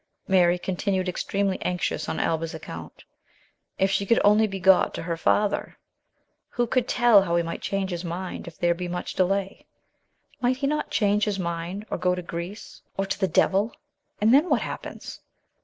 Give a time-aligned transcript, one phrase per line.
[0.27, 3.03] Mary continued extremely anxious on Alba's account.
[3.77, 5.77] If she could only be got to her father!
[6.49, 9.67] Who could tell how he might change his mind if there be much delay?
[10.41, 13.75] Might he not" change his mind, or go to Greece, or to the devil;
[14.19, 15.19] and then what happens?"